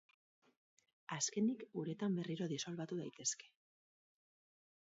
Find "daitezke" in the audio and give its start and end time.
3.03-3.53